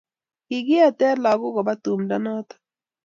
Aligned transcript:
kikiete 0.47 1.07
lagok 1.23 1.53
koba 1.55 1.73
tumdo 1.83 2.15
noto 2.25 2.55